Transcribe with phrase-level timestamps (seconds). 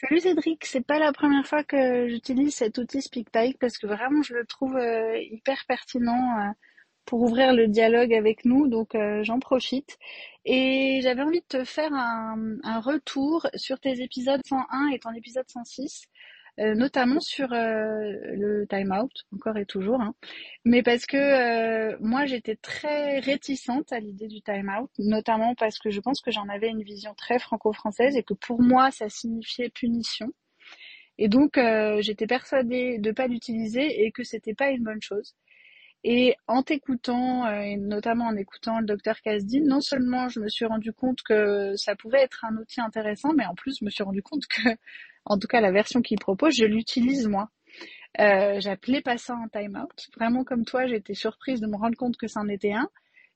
[0.00, 4.22] Salut Cédric, c'est pas la première fois que j'utilise cet outil SpeakPipe parce que vraiment
[4.22, 6.50] je le trouve euh, hyper pertinent euh,
[7.04, 9.96] pour ouvrir le dialogue avec nous, donc euh, j'en profite.
[10.44, 15.12] Et j'avais envie de te faire un, un, retour sur tes épisodes 101 et ton
[15.12, 16.06] épisode 106
[16.60, 20.14] euh, notamment sur euh, le time out, encore et toujours, hein.
[20.64, 25.80] mais parce que euh, moi j'étais très réticente à l'idée du time out, notamment parce
[25.80, 29.08] que je pense que j'en avais une vision très franco-française et que pour moi ça
[29.08, 30.32] signifiait punition.
[31.18, 31.58] Et donc
[32.00, 35.34] j'étais persuadée de pas l'utiliser et que c'était pas une bonne chose.
[36.04, 40.66] Et en t'écoutant, et notamment en écoutant le docteur Kasdin, non seulement je me suis
[40.66, 44.02] rendu compte que ça pouvait être un outil intéressant, mais en plus je me suis
[44.04, 44.60] rendu compte que
[45.26, 47.50] en tout cas la version qu'il propose, je l'utilise moi.
[48.20, 49.88] Euh, J'appelais pas ça un timeout.
[50.16, 52.88] Vraiment comme toi, j'étais surprise de me rendre compte que c'en était un.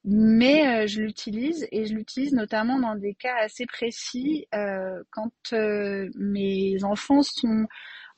[0.04, 5.32] Mais euh, je l'utilise et je l'utilise notamment dans des cas assez précis euh, quand
[5.53, 7.66] euh, mes enfants sont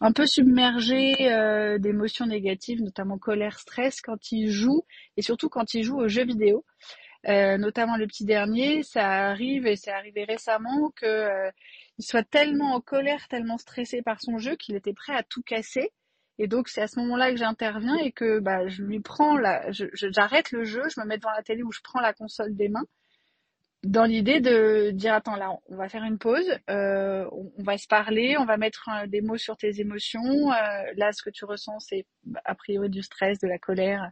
[0.01, 4.85] un peu submergés euh, d'émotions négatives, notamment colère, stress, quand ils jouent
[5.17, 6.65] et surtout quand ils jouent aux jeux vidéo.
[7.29, 11.51] Euh, notamment le petit dernier, ça arrive et c'est arrivé récemment que euh,
[11.99, 15.43] il soit tellement en colère, tellement stressé par son jeu qu'il était prêt à tout
[15.43, 15.91] casser.
[16.39, 19.71] Et donc c'est à ce moment-là que j'interviens et que bah, je lui prends la,
[19.71, 22.71] j'arrête le jeu, je me mets devant la télé où je prends la console des
[22.71, 22.87] mains
[23.83, 27.87] dans l'idée de dire attends là on va faire une pause euh, on, va se
[27.87, 31.79] parler on va mettre des mots sur tes émotions euh, là ce que tu ressens
[31.81, 32.05] c'est
[32.45, 34.11] a priori du stress de la colère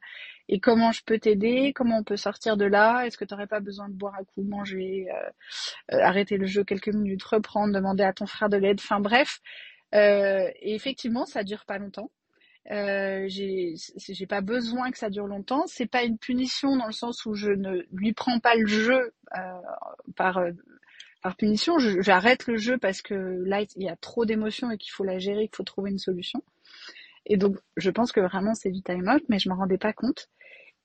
[0.49, 3.47] et comment je peux t'aider comment on peut sortir de là est-ce que tu n'aurais
[3.47, 5.09] pas besoin de boire un coup manger
[5.93, 9.41] euh, arrêter le jeu quelques minutes reprendre demander à ton frère de l'aide enfin bref.
[9.93, 12.11] Et effectivement ça dure pas longtemps
[12.71, 15.65] euh, j'ai pas besoin que ça dure longtemps.
[15.67, 19.13] C'est pas une punition dans le sens où je ne lui prends pas le jeu
[19.37, 19.61] euh,
[20.17, 20.53] par euh,
[21.23, 21.79] par punition.
[21.79, 25.19] J'arrête le jeu parce que là il y a trop d'émotions et qu'il faut la
[25.19, 26.43] gérer, qu'il faut trouver une solution.
[27.27, 29.93] Et donc je pense que vraiment c'est du time out, mais je m'en rendais pas
[29.93, 30.29] compte.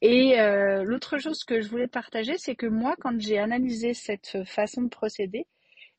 [0.01, 4.43] Et euh, l'autre chose que je voulais partager, c'est que moi, quand j'ai analysé cette
[4.45, 5.47] façon de procéder,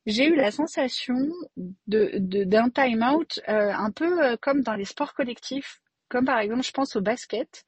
[0.05, 1.15] j'ai eu la sensation
[1.87, 2.11] de
[2.45, 6.63] d'un time out euh, un peu euh, comme dans les sports collectifs, comme par exemple
[6.63, 7.65] je pense au basket,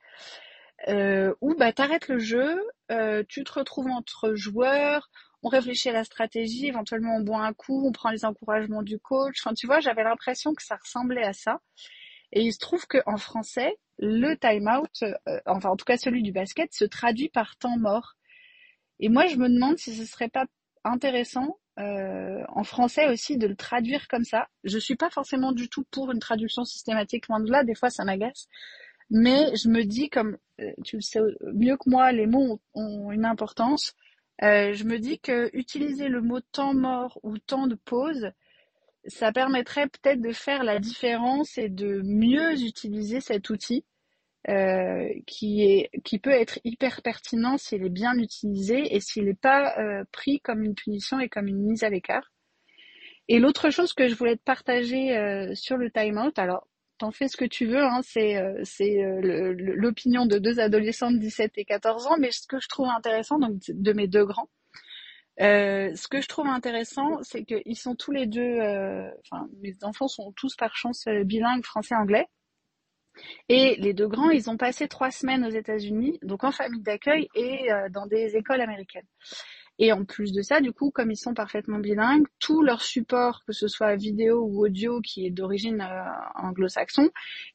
[0.87, 2.61] euh, où bah t'arrêtes le jeu,
[2.91, 5.09] euh, tu te retrouves entre joueurs,
[5.43, 8.99] on réfléchit à la stratégie, éventuellement on boit un coup, on prend les encouragements du
[8.99, 9.37] coach.
[9.43, 11.59] Enfin tu vois, j'avais l'impression que ça ressemblait à ça.
[12.33, 15.97] Et il se trouve que en français, le time out, euh, enfin en tout cas
[15.97, 18.15] celui du basket, se traduit par temps mort.
[18.99, 20.45] Et moi je me demande si ce serait pas
[20.83, 24.47] intéressant euh, en français aussi de le traduire comme ça.
[24.63, 27.89] Je suis pas forcément du tout pour une traduction systématique, loin de là, des fois
[27.89, 28.47] ça m'agace.
[29.09, 31.19] Mais je me dis, comme euh, tu le sais
[31.53, 33.93] mieux que moi, les mots ont, une importance.
[34.43, 38.31] Euh, je me dis que utiliser le mot temps mort ou temps de pause,
[39.07, 43.85] ça permettrait peut-être de faire la différence et de mieux utiliser cet outil
[44.49, 49.33] euh, qui est qui peut être hyper pertinent s'il est bien utilisé et s'il n'est
[49.33, 52.31] pas euh, pris comme une punition et comme une mise à l'écart.
[53.27, 56.65] Et l'autre chose que je voulais te partager euh, sur le timeout, alors
[56.97, 58.95] t'en fais ce que tu veux, hein, c'est c'est
[59.57, 63.39] l'opinion de deux adolescents de 17 et 14 ans, mais ce que je trouve intéressant,
[63.39, 64.49] donc de mes deux grands,
[65.39, 68.59] ce que je trouve intéressant, c'est qu'ils sont tous les deux,
[69.25, 72.27] enfin mes enfants sont tous par chance bilingues français-anglais.
[73.49, 77.27] Et les deux grands, ils ont passé trois semaines aux États-Unis, donc en famille d'accueil
[77.35, 79.07] et euh, dans des écoles américaines.
[79.79, 83.43] Et en plus de ça, du coup, comme ils sont parfaitement bilingues, tout leur support,
[83.45, 86.03] que ce soit vidéo ou audio qui est d'origine euh,
[86.35, 87.09] anglo-saxon,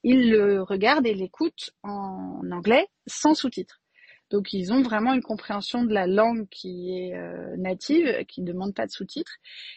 [0.04, 3.80] ils le regardent et l'écoutent en anglais sans sous-titres.
[4.30, 8.46] Donc ils ont vraiment une compréhension de la langue qui est euh, native, qui ne
[8.46, 9.36] demande pas de sous-titres.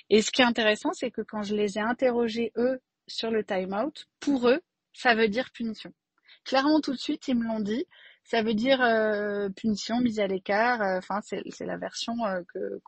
[0.10, 3.44] Et ce qui est intéressant, c'est que quand je les ai interrogés, eux, sur le
[3.44, 4.62] time-out, pour eux,
[4.96, 5.92] ça veut dire punition.
[6.46, 7.86] Clairement, tout de suite, ils me l'ont dit.
[8.24, 10.82] Ça veut dire euh, punition, mise à l'écart.
[10.82, 12.14] Euh, enfin, c'est la version
[12.54, 12.82] que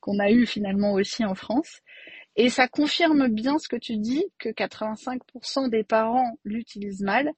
[0.00, 1.80] qu'on a eue finalement aussi en France.
[2.36, 7.32] Et ça confirme bien ce que tu dis, que 85% des parents l'utilisent mal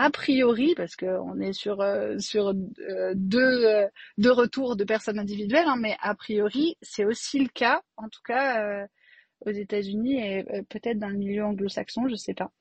[0.00, 5.18] a priori, parce qu'on est sur, euh, sur euh, deux, euh, deux retours de personnes
[5.18, 8.86] individuelles, hein, mais a priori, c'est aussi le cas, en tout cas
[9.40, 12.52] aux États-Unis et peut-être dans le milieu anglo-saxon, je sais pas.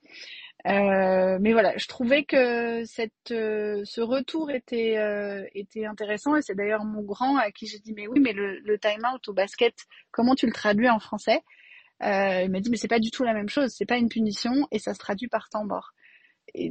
[0.66, 4.98] Mais voilà, je trouvais que cette, ce retour était,
[5.54, 8.60] était intéressant et c'est d'ailleurs mon grand à qui j'ai dit mais oui, mais le,
[8.60, 9.76] le time-out au basket,
[10.12, 11.42] comment tu le traduis en français?
[12.02, 14.68] Il m'a dit mais c'est pas du tout la même chose, c'est pas une punition
[14.72, 15.94] et ça se traduit par temps mort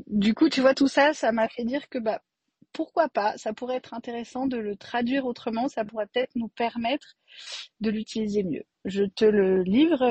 [0.07, 2.21] du coup, tu vois, tout ça, ça m'a fait dire que bah
[2.73, 7.17] pourquoi pas, ça pourrait être intéressant de le traduire autrement, ça pourrait peut-être nous permettre
[7.81, 8.65] de l'utiliser mieux.
[8.85, 10.11] Je te le livre.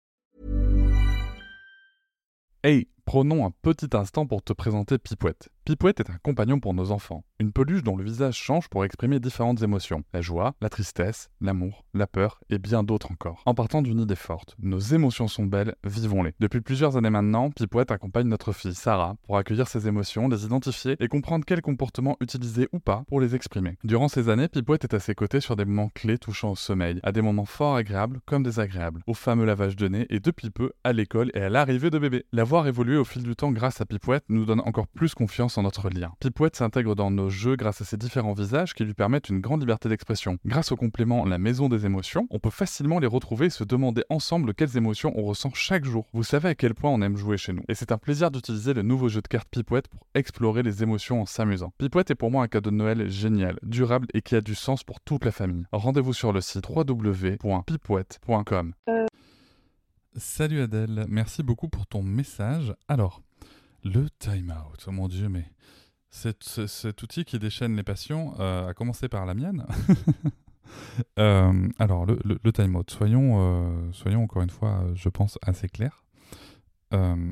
[2.63, 5.49] Hey, prenons un petit instant pour te présenter Pipouette.
[5.63, 9.19] Pipouette est un compagnon pour nos enfants, une peluche dont le visage change pour exprimer
[9.19, 13.43] différentes émotions, la joie, la tristesse, l'amour, la peur et bien d'autres encore.
[13.45, 16.33] En partant d'une idée forte, nos émotions sont belles, vivons-les.
[16.39, 20.95] Depuis plusieurs années maintenant, Pipouette accompagne notre fille Sarah pour accueillir ses émotions, les identifier
[20.99, 23.77] et comprendre quels comportements utiliser ou pas pour les exprimer.
[23.83, 26.99] Durant ces années, Pipouette est à ses côtés sur des moments clés touchant au sommeil,
[27.03, 30.71] à des moments fort agréables comme désagréables, au fameux lavage de nez et depuis peu
[30.83, 32.25] à l'école et à l'arrivée de bébé.
[32.31, 35.50] La voir évoluer au fil du temps grâce à Pipouette nous donne encore plus confiance
[35.57, 36.11] en notre lien.
[36.19, 39.61] Pipouette s'intègre dans nos jeux grâce à ses différents visages qui lui permettent une grande
[39.61, 40.37] liberté d'expression.
[40.45, 44.03] Grâce au complément La Maison des émotions, on peut facilement les retrouver et se demander
[44.09, 46.07] ensemble quelles émotions on ressent chaque jour.
[46.13, 47.63] Vous savez à quel point on aime jouer chez nous.
[47.67, 51.21] Et c'est un plaisir d'utiliser le nouveau jeu de cartes Pipouette pour explorer les émotions
[51.21, 51.73] en s'amusant.
[51.77, 54.83] Pipouette est pour moi un cadeau de Noël génial, durable et qui a du sens
[54.83, 55.65] pour toute la famille.
[55.71, 58.73] Rendez-vous sur le site www.pipouette.com.
[60.17, 62.75] Salut Adèle, merci beaucoup pour ton message.
[62.89, 63.21] Alors,
[63.83, 65.45] le time-out, oh mon dieu, mais
[66.09, 69.65] cet, cet, outil qui déchaîne les passions, euh, a commencé par la mienne.
[71.19, 75.69] euh, alors, le, le, le time-out, soyons, euh, soyons encore une fois, je pense, assez
[75.69, 76.03] clairs.
[76.93, 77.31] Euh,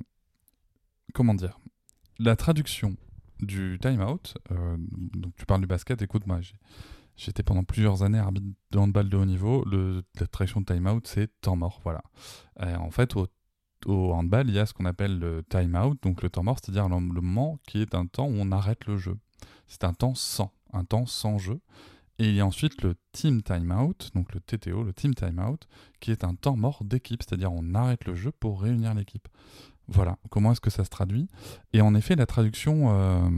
[1.14, 1.60] comment dire?
[2.20, 2.96] La traduction
[3.40, 4.38] du time-out,
[5.14, 6.40] donc tu parles du basket, écoute, moi,
[7.16, 9.64] j'étais pendant plusieurs années arbitre de handball de haut niveau.
[10.20, 12.02] La traduction de time-out, c'est temps mort, voilà.
[12.60, 13.28] En fait, au
[13.86, 16.58] au handball, il y a ce qu'on appelle le time out, donc le temps mort,
[16.62, 19.18] c'est-à-dire le moment qui est un temps où on arrête le jeu.
[19.68, 21.60] C'est un temps sans, un temps sans jeu.
[22.18, 25.40] Et il y a ensuite le team time out, donc le TTO, le team time
[25.40, 25.68] out,
[26.02, 29.28] qui est un temps mort d'équipe, c'est-à-dire on arrête le jeu pour réunir l'équipe.
[29.88, 31.30] Voilà, comment est-ce que ça se traduit?
[31.72, 33.30] Et en effet, la traduction, euh,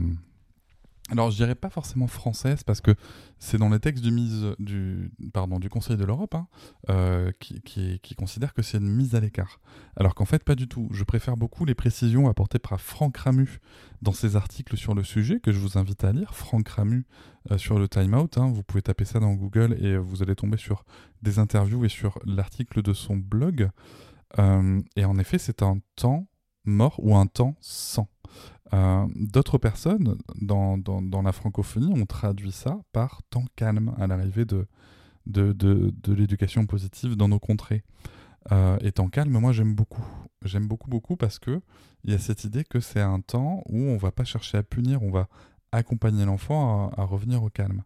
[1.10, 2.94] alors je dirais pas forcément française parce que
[3.38, 6.46] c'est dans les textes du, mise, du, pardon, du Conseil de l'Europe hein,
[6.90, 9.60] euh, qui, qui, considère que c'est une mise à l'écart.
[9.96, 10.88] Alors qu'en fait pas du tout.
[10.92, 13.58] Je préfère beaucoup les précisions apportées par Franck Ramu
[14.00, 16.34] dans ses articles sur le sujet que je vous invite à lire.
[16.34, 17.04] Franck Ramu
[17.50, 18.38] euh, sur le time out.
[18.38, 20.84] Hein, vous pouvez taper ça dans Google et vous allez tomber sur
[21.20, 23.68] des interviews et sur l'article de son blog.
[24.38, 26.28] Euh, et en effet c'est un temps
[26.64, 28.08] mort ou un temps sans.
[28.74, 34.44] Euh, D'autres personnes dans, dans, la francophonie ont traduit ça par temps calme à l'arrivée
[34.44, 34.66] de,
[35.26, 37.84] de, de, de l'éducation positive dans nos contrées.
[38.50, 40.04] Euh, et temps calme, moi j'aime beaucoup.
[40.44, 41.60] J'aime beaucoup, beaucoup parce que
[42.02, 44.62] il y a cette idée que c'est un temps où on va pas chercher à
[44.62, 45.28] punir, on va
[45.70, 47.82] accompagner l'enfant à, revenir au calme.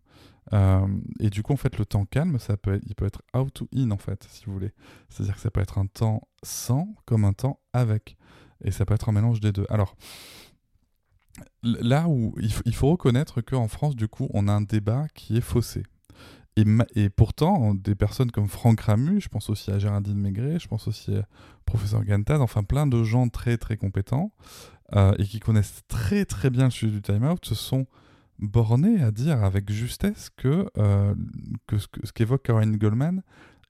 [0.52, 0.86] Euh,
[1.20, 3.68] et du coup, en fait, le temps calme, ça peut il peut être out ou
[3.74, 4.72] in, en fait, si vous voulez.
[5.08, 8.16] C'est-à-dire que ça peut être un temps sans comme un temps avec.
[8.64, 9.66] Et ça peut être un mélange des deux.
[9.68, 9.96] Alors,
[11.62, 15.42] là où il, faut reconnaître qu'en France, du coup, on a un débat qui est
[15.42, 15.82] faussé.
[16.94, 20.88] Et, pourtant, des personnes comme Franck Ramu, je pense aussi à Géraldine Maigret, je pense
[20.88, 21.26] aussi à
[21.66, 24.32] professeur Gantaz, enfin plein de gens très très compétents
[24.94, 27.86] euh, et qui connaissent très très bien le sujet du time-out, se sont
[28.38, 31.14] bornés à dire avec justesse que, euh,
[31.66, 33.22] que ce que- ce qu'évoque Caroline Goldman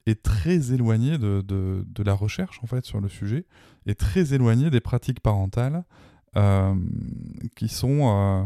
[0.06, 3.46] est très éloigné de, de- la recherche en fait sur le sujet,
[3.87, 5.85] est très éloigné des pratiques parentales
[7.55, 8.45] qui sont, euh,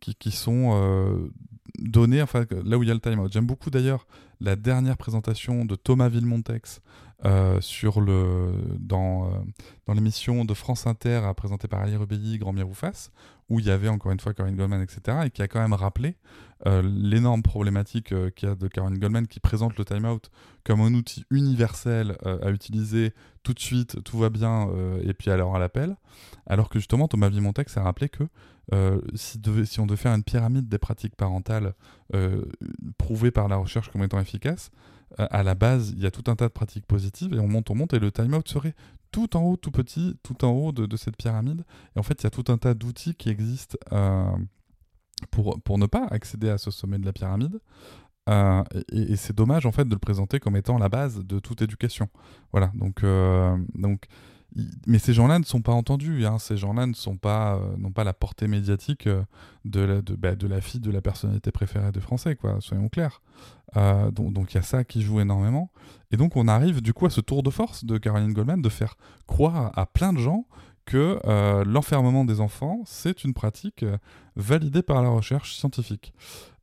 [0.00, 1.30] qui, qui sont euh,
[1.78, 3.32] données, enfin là où il y a le time-out.
[3.32, 4.06] J'aime beaucoup d'ailleurs
[4.40, 6.80] la dernière présentation de Thomas Villemontex
[7.26, 9.28] euh, sur le, dans, euh,
[9.86, 13.10] dans l'émission de France Inter présentée par Ali Rebelli, Grand Miroufas,
[13.50, 15.74] où il y avait encore une fois Caroline Goldman, etc., et qui a quand même
[15.74, 16.16] rappelé
[16.66, 20.30] euh, l'énorme problématique qu'il y a de Caroline Goldman qui présente le time-out
[20.64, 23.12] comme un outil universel à utiliser
[23.42, 24.68] tout de suite, tout va bien,
[25.02, 25.96] et puis alors à l'appel,
[26.46, 28.24] alors que justement Thomas Villemontex a rappelé que
[29.14, 31.74] si, si on devait faire une pyramide des pratiques parentales
[32.98, 34.70] prouvées par la recherche comme étant efficaces,
[35.18, 37.70] à la base, il y a tout un tas de pratiques positives et on monte,
[37.70, 38.74] on monte, et le time-out serait
[39.10, 41.64] tout en haut, tout petit, tout en haut de, cette pyramide.
[41.96, 44.30] Et en fait, il y a tout un tas d'outils qui existent euh,
[45.30, 47.60] pour, pour ne pas accéder à ce sommet de la pyramide.
[48.28, 48.62] Euh,
[48.92, 52.08] et, c'est dommage en fait de le présenter comme étant la base de toute éducation.
[52.52, 54.06] Voilà, donc, euh, donc
[54.86, 56.26] mais ces gens-là ne sont pas entendus.
[56.26, 56.38] hein.
[56.38, 59.22] Ces gens-là ne sont pas, euh, n'ont pas la portée médiatique euh,
[59.64, 62.56] de la, de, bah, de la fille de la personnalité préférée des Français, quoi.
[62.60, 63.22] Soyons clairs.
[63.76, 65.70] Euh, donc il y a ça qui joue énormément.
[66.10, 68.68] Et donc on arrive du coup à ce tour de force de Caroline Goldman de
[68.68, 68.96] faire
[69.28, 70.46] croire à plein de gens
[70.86, 73.84] que euh, l'enfermement des enfants, c'est une pratique
[74.34, 76.12] validée par la recherche scientifique.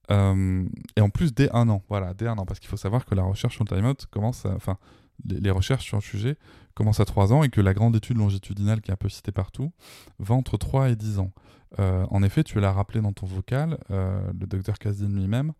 [0.09, 3.13] Et en plus dès un an, voilà, dès un an, parce qu'il faut savoir que
[3.15, 4.77] la recherche sur le time-out commence, enfin,
[5.25, 6.37] les, recherches sur le sujet
[6.73, 9.31] commencent à 3 ans et que la grande étude longitudinale qui est un peu citée
[9.31, 9.71] partout
[10.19, 11.31] va entre 3 et 10 ans.
[11.79, 15.53] Euh, en effet, tu l'as rappelé dans ton vocal, euh, le docteur Kazdin lui-même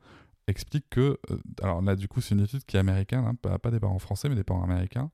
[0.47, 3.69] explique que, euh, alors là du coup c'est une étude qui est américaine, hein, pas,
[3.69, 5.11] des parents français mais des parents américains,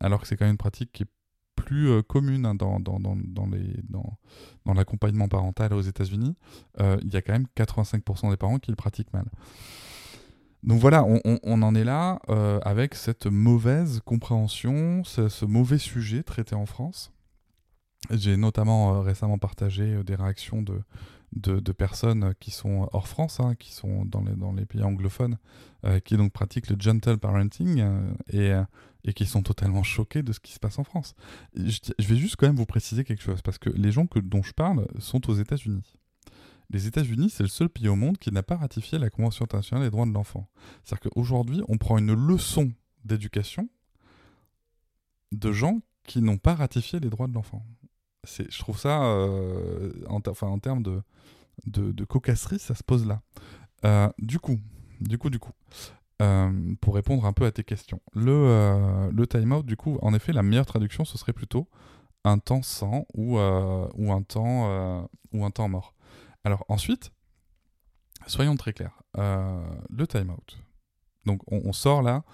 [0.00, 1.08] alors que c'est quand même une pratique qui est
[1.54, 3.16] plus commune hein, dans, dans, dans,
[4.66, 6.36] dans l'accompagnement parental aux États-Unis,
[6.78, 9.24] il y a quand même 85% des parents qui le pratiquent mal.
[10.64, 16.54] Donc voilà, on, en est là euh, avec cette mauvaise compréhension, ce, mauvais sujet traité
[16.54, 17.12] en France.
[18.10, 23.54] J'ai notamment euh, récemment partagé euh, des réactions de, personnes qui sont hors France, hein,
[23.54, 24.22] qui sont dans
[24.52, 25.38] les, pays anglophones,
[26.04, 27.84] qui donc pratiquent le gentle parenting
[28.32, 28.52] et,
[29.14, 31.14] qui sont totalement choqués de ce qui se passe en France.
[31.54, 34.42] Je vais juste quand même vous préciser quelque chose, parce que les gens que, dont
[34.42, 35.97] je parle sont aux États-Unis.
[36.70, 39.84] Les États-Unis, c'est le seul pays au monde qui n'a pas ratifié la Convention internationale
[39.84, 40.48] des droits de l'enfant.
[40.84, 42.70] C'est-à-dire qu'aujourd'hui, on prend une leçon
[43.04, 43.68] d'éducation
[45.32, 47.64] de gens qui n'ont pas ratifié les droits de l'enfant.
[48.24, 50.20] Je trouve ça, euh, en,
[50.58, 53.22] termes de, cocasserie, ça se pose là.
[53.84, 54.58] Euh, du coup,
[55.00, 55.52] du coup, du coup,
[56.20, 60.32] euh, pour répondre un peu à tes questions, le, le time-out, du coup, en effet,
[60.32, 61.68] la meilleure traduction, ce serait plutôt
[62.24, 65.94] un temps sans ou, ou, un, temps, ou un temps mort.
[66.44, 67.12] Alors ensuite,
[68.26, 70.58] soyons très clairs, euh, le time-out.
[71.26, 72.24] Donc on, sort là,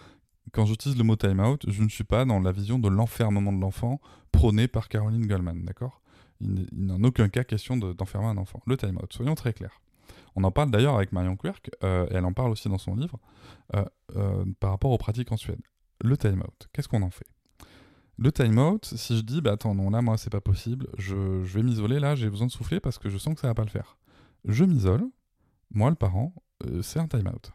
[0.52, 3.61] quand j'utilise le mot time-out, je ne suis pas dans la vision de l'enfermement de
[3.61, 6.00] l'enfant prônée par Caroline Goldman, d'accord?
[6.40, 8.61] Il n'est en aucun cas question de- d'enfermer un enfant.
[8.66, 9.80] Le time-out, soyons très clairs.
[10.37, 12.94] On en parle d'ailleurs avec Marion Quirk, euh, et elle en parle aussi dans son
[12.96, 13.18] livre,
[13.75, 15.62] euh, par rapport aux pratiques en Suède.
[16.02, 17.26] Le time-out, qu'est-ce qu'on en fait?
[18.16, 21.62] Le time-out, si je dis, bah attends, non, là, moi, c'est pas possible, je, vais
[21.62, 23.71] m'isoler, là, j'ai besoin de souffler parce que je sens que ça va pas le
[23.71, 23.99] faire.
[24.44, 25.04] Je m'isole,
[25.71, 26.33] moi, le parent,
[26.64, 27.52] euh, c'est un time-out.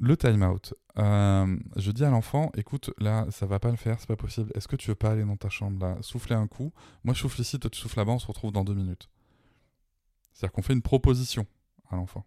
[0.00, 4.06] Le time-out, euh, je dis à l'enfant, écoute, là, ça va pas le faire, c'est
[4.06, 4.52] pas possible.
[4.54, 6.72] Est-ce que tu veux pas aller dans ta chambre, là, souffler un coup?
[7.02, 9.10] Moi, je souffle ici, toi, tu souffles là-bas, on se retrouve dans deux minutes.
[10.32, 11.46] C'est-à-dire qu'on fait une proposition
[11.90, 12.24] à l'enfant.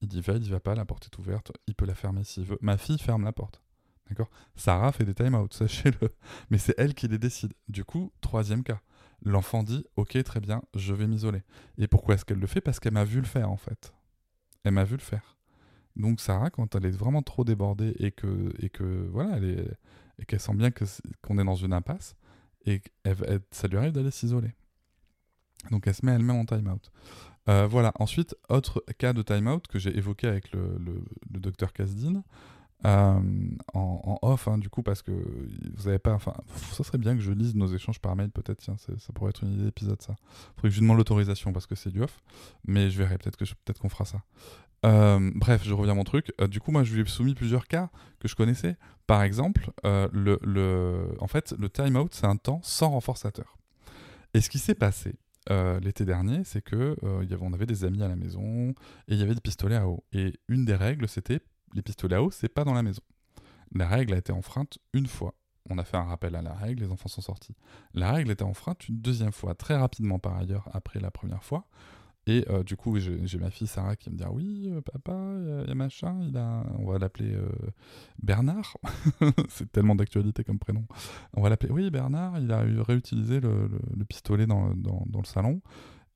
[0.00, 2.24] Il dit va, il dit va pas, la porte est ouverte, il peut la fermer
[2.24, 2.58] s'il veut.
[2.62, 3.60] Ma fille ferme la porte.
[4.08, 4.30] D'accord?
[4.56, 6.08] Sarah fait des time-out, sachez-le.
[6.50, 7.52] Mais c'est elle qui les décide.
[7.68, 8.80] Du coup, troisième cas.
[9.22, 11.42] L'enfant dit ok, très bien, je vais m'isoler.
[11.76, 12.60] Et pourquoi est-ce qu'elle le fait?
[12.60, 13.92] Parce qu'elle m'a vu le faire, en fait.
[14.64, 15.36] Elle m'a vu le faire.
[15.96, 19.78] Donc Sarah, quand elle est vraiment trop débordée et que, et que voilà, elle est,
[20.20, 20.70] et qu'elle sent bien
[21.22, 22.14] qu'on est dans une impasse,
[22.64, 22.80] et
[23.50, 24.54] ça lui arrive d'aller s'isoler.
[25.70, 26.90] Donc elle se met elle-même en time-out.
[27.48, 30.78] Euh, voilà, ensuite, autre cas de time-out que j'ai évoqué avec le,
[31.30, 31.72] docteur
[32.86, 33.20] euh,
[33.74, 35.12] en, off, hein, du coup, parce que
[35.74, 36.12] vous avez pas.
[36.12, 36.34] Enfin,
[36.72, 39.42] ça serait bien que je lise nos échanges par mail, peut-être, tiens, ça pourrait être
[39.42, 40.14] une idée d'épisode, ça.
[40.56, 42.22] Faudrait que je demande l'autorisation parce que c'est du off,
[42.64, 44.22] mais je verrai, peut-être que peut-être qu'on fera ça.
[44.86, 46.32] Euh, bref, je reviens à mon truc.
[46.40, 48.76] Euh, du coup, moi, je lui ai soumis plusieurs cas que je connaissais.
[49.08, 53.56] Par exemple, le, le, en fait, le time-out, c'est un temps sans renforçateur.
[54.34, 55.14] Et ce qui s'est passé,
[55.80, 58.70] l'été dernier, c'est que euh, y avait, on avait des amis à la maison
[59.08, 60.04] et il y avait des pistolets à eau.
[60.12, 61.40] Et une des règles, c'était
[61.74, 63.02] les pistolets à eau, c'est pas dans la maison.
[63.74, 65.34] La règle a été enfreinte une fois.
[65.70, 67.54] On a fait un rappel à la règle, les enfants sont sortis.
[67.92, 71.66] La règle était enfreinte une deuxième fois, très rapidement par ailleurs, après la première fois.
[72.26, 75.12] Et euh, du coup, j'ai ma fille Sarah qui me dit ah Oui, euh, papa,
[75.62, 76.62] il y, a machin, il a...
[76.78, 77.48] on va l'appeler euh,
[78.22, 78.76] Bernard.
[79.48, 80.84] c'est tellement d'actualité comme prénom.
[81.34, 85.62] On va l'appeler Oui, Bernard, il a réutilisé le, le- le pistolet dans le salon.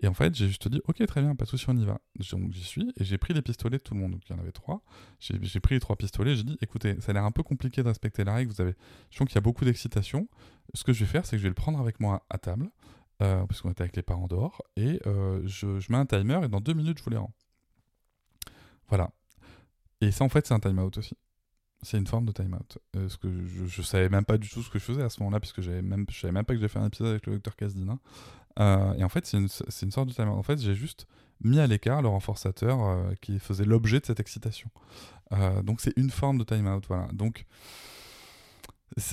[0.03, 2.01] Et en fait, j'ai juste dit Ok, très bien, pas de souci, on y va.
[2.33, 4.13] Donc j'y suis et j'ai pris les pistolets de tout le monde.
[4.13, 4.83] Donc il y en avait trois.
[5.21, 6.37] J'ai pris les trois pistolets.
[6.37, 8.53] J'ai dit Écoutez, ça a l'air un peu compliqué de respecter la règle.
[8.53, 8.75] Vous avez...
[9.11, 10.29] Je sens qu'il y a beaucoup d'excitation.
[10.75, 12.71] Ce que je vais faire, c'est que je vais le prendre avec moi à table
[13.23, 16.49] euh, parce qu'on était avec les parents dehors, et euh, je, mets un timer, et
[16.49, 17.33] dans deux minutes, je vous les rends.
[18.89, 19.11] Voilà.
[20.01, 21.17] Et ça, en fait, c'est un time-out aussi.
[21.83, 22.79] C'est une forme de time-out.
[22.97, 25.21] Euh, que je, je savais même pas du tout ce que je faisais à ce
[25.21, 27.35] moment-là, puisque j'avais même, je savais même pas que j'ai fait un épisode avec le
[27.35, 28.01] docteur Casdin.
[28.59, 30.39] Euh, et en fait, c'est une, sorte de time-out.
[30.39, 31.07] En fait, j'ai juste
[31.41, 34.71] mis à l'écart le renforçateur euh, qui faisait l'objet de cette excitation.
[35.33, 36.85] Euh, donc, c'est une forme de time-out.
[36.89, 37.09] Voilà.
[37.13, 37.47] Donc,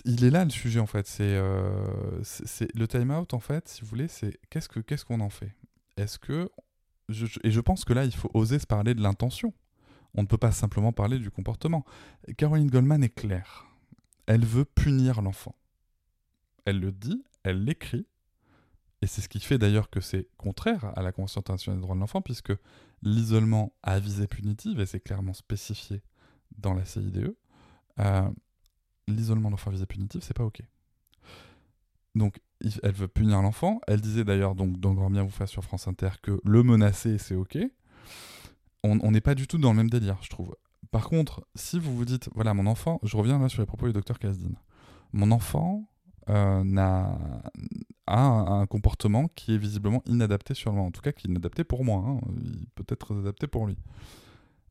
[0.05, 1.07] il est là le sujet en fait.
[1.07, 5.29] C'est le time out en fait, si vous voulez, c'est qu'est-ce que qu'est-ce qu'on en
[5.29, 5.53] fait?
[5.95, 6.49] Est-ce que
[7.43, 9.53] et je pense que là il faut oser se parler de l'intention.
[10.15, 11.85] On ne peut pas simplement parler du comportement.
[12.37, 13.67] Caroline Goldman est claire.
[14.25, 15.55] Elle veut punir l'enfant.
[16.65, 18.05] Elle le dit, elle l'écrit,
[19.01, 21.95] et c'est ce qui fait d'ailleurs que c'est contraire à la Convention internationale des droits
[21.95, 22.53] de l'enfant, puisque
[23.01, 26.01] l'isolement à visée punitive, et c'est clairement spécifié
[26.57, 27.35] dans la CIDE,
[27.99, 28.29] euh,
[29.07, 30.61] l'isolement d'enfant à visée punitive, c'est pas ok.
[32.15, 32.39] Donc,
[32.83, 33.79] elle veut punir l'enfant.
[33.87, 37.17] Elle disait d'ailleurs, donc, dans Grand Bien vous fasse sur France Inter, que le menacer,
[37.17, 37.57] c'est ok.
[38.83, 40.55] On n'est pas du tout dans le même délire, je trouve.
[40.91, 43.87] Par contre, si vous vous dites, voilà, mon enfant, je reviens là sur les propos
[43.87, 44.51] du docteur Kasdin.
[45.13, 45.87] Mon enfant
[46.29, 46.63] euh,
[48.09, 50.87] a un, comportement qui est visiblement inadapté sur moment.
[50.87, 52.03] En tout cas, qui est inadapté pour moi.
[52.05, 52.19] hein.
[52.75, 53.77] Peut être adapté pour lui.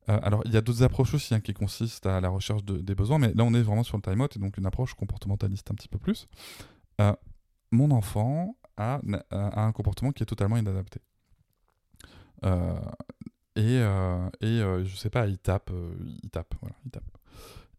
[0.08, 2.78] Euh, alors, il y a d'autres approches aussi hein, qui consistent à la recherche de-
[2.78, 5.70] des besoins, mais là, on est vraiment sur le time-out et donc une approche comportementaliste
[5.70, 6.26] un petit peu plus.
[7.00, 7.12] Euh,
[7.70, 11.00] mon enfant a, a un comportement qui est totalement inadapté.
[12.44, 12.78] Euh,
[13.56, 17.04] et euh, et euh, je sais pas, il tape, euh, il tape, voilà, il tape.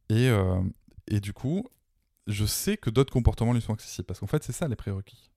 [0.09, 0.61] Et, euh,
[1.07, 1.65] et du coup,
[2.27, 5.28] je sais que d'autres comportements lui sont accessibles, parce qu'en fait, c'est ça les prérequis.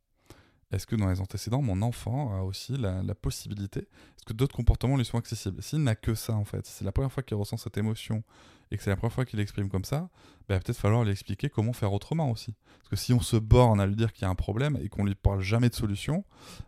[0.72, 4.96] Est-ce que dans les antécédents, mon enfant a aussi la, possibilité Est-ce que d'autres comportements
[4.96, 5.62] lui sont accessibles?
[5.62, 8.22] S'il n'a que ça, en fait, si c'est la première fois qu'il ressent cette émotion
[8.70, 10.08] et que c'est la première fois qu'il l'exprime comme ça,
[10.48, 12.54] bah, va peut-être falloir lui expliquer comment faire autrement aussi.
[12.78, 14.88] Parce que si on se borne à lui dire qu'il y a un problème et
[14.88, 16.24] qu'on lui parle jamais de solution,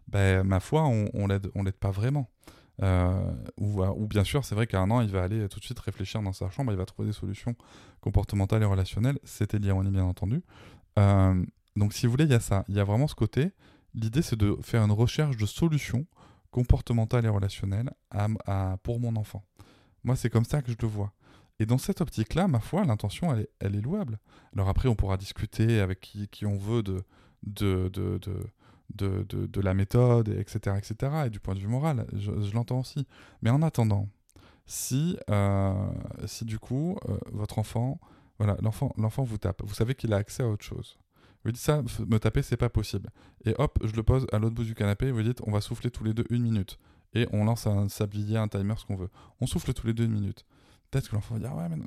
[0.08, 2.28] bah, ma foi, on, on l'aide, on l'aide pas vraiment.
[2.82, 5.78] Euh, ou, bien sûr, c'est vrai qu'à un an, il va aller tout de suite
[5.78, 7.54] réfléchir dans sa chambre, il va trouver des solutions
[8.00, 9.18] comportementales et relationnelles.
[9.24, 10.42] C'était l'ironie, bien entendu.
[10.98, 11.44] Euh,
[11.76, 12.64] donc, si vous voulez, il y a ça.
[12.68, 13.52] Il y a vraiment ce côté.
[13.94, 16.06] L'idée, c'est de faire une recherche de solutions
[16.50, 17.90] comportementales et relationnelles
[18.82, 19.44] pour mon enfant.
[20.04, 21.12] Moi, c'est comme ça que je le vois.
[21.60, 24.18] Et dans cette optique-là, ma foi, l'intention, elle est, louable.
[24.54, 27.04] Alors après, on pourra discuter avec qui, on veut de,
[29.60, 33.06] la méthode, et etc., etc., et du point de vue moral, je, l'entends aussi.
[33.42, 34.08] Mais en attendant,
[34.66, 35.72] si, euh,
[36.42, 38.00] du coup, euh, votre enfant,
[38.38, 40.98] voilà, l'enfant vous tape, vous savez qu'il a accès à autre chose.
[41.44, 43.10] Vous dites ça, me taper, c'est pas possible.
[43.44, 45.90] Et hop, je le pose à l'autre bout du canapé, vous dites, on va souffler
[45.90, 46.78] tous les deux une minute.
[47.12, 49.10] Et on lance un sablier, un timer, ce qu'on veut.
[49.40, 50.44] On souffle tous les deux une minute.
[50.90, 51.86] Peut-être que l'enfant va dire, ouais, mais non,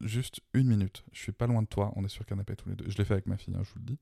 [0.00, 1.04] juste une minute.
[1.12, 2.88] Je suis pas loin de toi, on est sur le canapé tous les deux.
[2.88, 3.98] Je l'ai fait avec ma fille, hein, je vous le dis.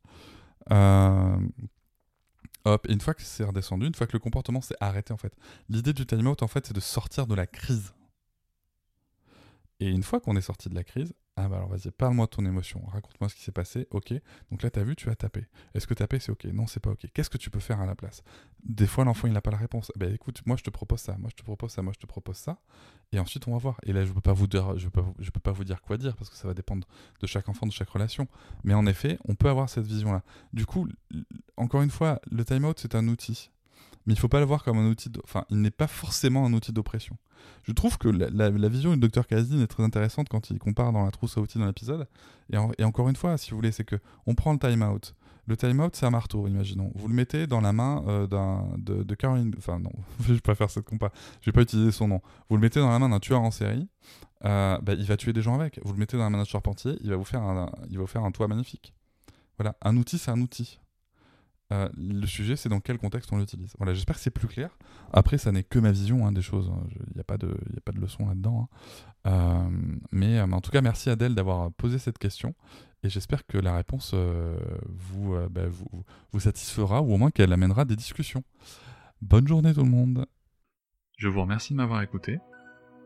[0.71, 1.37] Euh,
[2.67, 5.19] Hop, et une fois que c'est redescendu, une fois que le comportement s'est arrêté, en
[5.19, 5.35] fait,
[5.69, 7.93] l'idée du time-out, en fait, c'est de sortir de la crise.
[9.85, 12.31] Et une fois qu'on est sorti de la crise, ah bah alors vas-y, parle-moi de
[12.31, 14.14] ton émotion, raconte-moi ce qui s'est passé, ok.
[14.51, 15.47] Donc là, t'as vu, tu as tapé.
[15.75, 16.47] Est-ce que taper, c'est ok?
[16.47, 17.07] Non, c'est pas ok.
[17.12, 18.23] Qu'est-ce que tu peux faire à la place?
[18.62, 19.92] Des fois, l'enfant, il n'a pas la réponse.
[19.97, 22.07] Ben écoute, moi, je te propose ça, moi, je te propose ça, moi, je te
[22.07, 22.59] propose ça.
[23.12, 23.79] Et ensuite, on va voir.
[23.83, 24.47] Et là, je peux peux, pas vous-
[25.18, 26.88] je peux pas vous dire quoi dire, parce que ça va dépendre
[27.20, 28.27] de chaque enfant, de chaque relation.
[28.62, 30.23] Mais en effet, on peut avoir cette vision-là.
[30.55, 30.88] Du coup,
[31.59, 33.51] encore une fois, le time-out, c'est un outil.
[34.07, 35.11] Mais il faut pas le voir comme un outil.
[35.25, 37.17] Enfin, il n'est pas forcément un outil d'oppression.
[37.62, 41.05] Je trouve que la, vision du docteur Kazdin est très intéressante quand il compare dans
[41.05, 42.07] la trousse à outils dans l'épisode.
[42.53, 45.14] Et, en- et encore une fois, si vous voulez, c'est que on prend le time-out.
[45.47, 46.90] Le time-out, c'est un marteau, imaginons.
[46.95, 48.27] Vous le mettez dans la main euh,
[48.79, 49.55] de, de Caroline.
[49.59, 49.93] Enfin, non,
[50.27, 51.11] je faire cette compa.
[51.43, 52.21] Je vais pas utiliser son nom.
[52.49, 53.87] Vous le mettez dans la main d'un tueur en série.
[54.45, 55.81] euh, bah, il va tuer des gens avec.
[55.85, 56.97] Vous le mettez dans la main d'un charpentier.
[57.03, 57.43] Il va vous faire
[57.90, 58.95] il va vous faire un toit magnifique.
[59.59, 59.77] Voilà.
[59.83, 60.79] Un outil, c'est un outil.
[61.72, 63.72] Euh, le sujet, c'est dans quel contexte on l'utilise.
[63.79, 64.77] Voilà, j'espère que c'est plus clair.
[65.12, 66.70] Après, ça n'est que ma vision hein, des choses.
[66.90, 68.68] Il n'y a, pas de, a pas de leçon là-dedans.
[69.24, 69.31] Hein.
[69.31, 72.55] Euh, mais, en tout cas, merci Adèle d'avoir posé cette question.
[73.03, 77.85] Et j'espère que la réponse vous, bah, vous, vous satisfera ou au moins qu'elle amènera
[77.85, 78.44] des discussions.
[79.20, 80.27] Bonne journée tout le monde.
[81.18, 82.38] Je vous remercie de m'avoir écouté.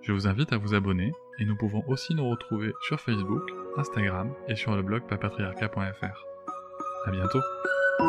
[0.03, 3.43] Je vous invite à vous abonner et nous pouvons aussi nous retrouver sur Facebook,
[3.77, 6.25] Instagram et sur le blog papatriarca.fr.
[7.07, 7.41] À bientôt.
[8.01, 8.05] Hé,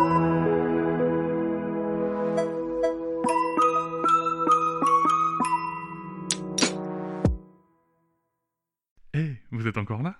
[9.51, 10.19] vous êtes encore là?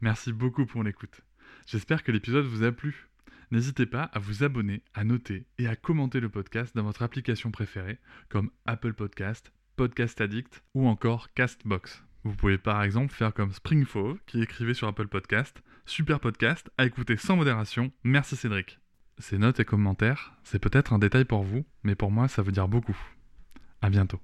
[0.00, 1.20] Merci beaucoup pour l'écoute.
[1.66, 3.08] J'espère que l'épisode vous a plu.
[3.50, 7.50] N'hésitez pas à vous abonner, à noter et à commenter le podcast dans votre application
[7.50, 12.04] préférée, comme Apple Podcast, Podcast Addict ou encore Castbox.
[12.24, 16.86] Vous pouvez par exemple faire comme Springfove qui écrivait sur Apple Podcast Super podcast à
[16.86, 18.81] écouter sans modération, merci Cédric.
[19.22, 22.50] Ces notes et commentaires, c'est peut-être un détail pour vous, mais pour moi ça veut
[22.50, 22.98] dire beaucoup.
[23.80, 24.18] À bientôt.